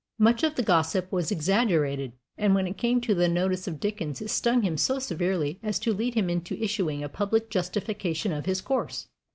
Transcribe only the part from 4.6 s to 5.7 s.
him so severely